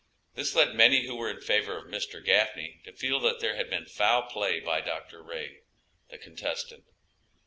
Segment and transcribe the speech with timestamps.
[0.33, 2.25] This led many who were in favor of Mr.
[2.25, 5.21] Gafney to feel that there had been foul play by Dr.
[5.21, 5.61] Ray,
[6.09, 6.85] the contestant.